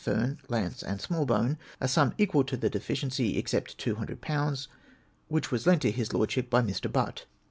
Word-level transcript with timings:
Fearn, 0.03 0.39
Lance, 0.49 0.81
and 0.81 0.99
Smallbone, 0.99 1.59
a 1.79 1.87
sum 1.87 2.15
equal 2.17 2.43
to 2.45 2.57
the 2.57 2.71
deficiency, 2.71 3.37
except 3.37 3.77
200/. 3.77 4.67
which 5.27 5.51
was 5.51 5.67
lent 5.67 5.83
to 5.83 5.91
his 5.91 6.11
Lordship 6.11 6.49
by 6.49 6.63
Mr. 6.63 6.91
Butt. 6.91 7.25